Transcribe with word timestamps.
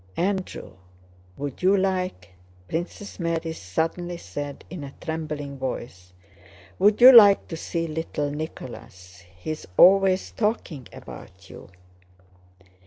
"Andrew, 0.17 0.71
would 1.37 1.61
you 1.61 1.77
like..." 1.77 2.29
Princess 2.67 3.19
Mary 3.19 3.53
suddenly 3.53 4.17
said 4.17 4.65
in 4.67 4.83
a 4.83 4.95
trembling 4.99 5.59
voice, 5.59 6.11
"would 6.79 6.99
you 6.99 7.11
like 7.11 7.47
to 7.49 7.55
see 7.55 7.85
little 7.85 8.31
Nicholas? 8.31 9.23
He 9.37 9.51
is 9.51 9.67
always 9.77 10.31
talking 10.31 10.87
about 10.91 11.51
you!" 11.51 11.69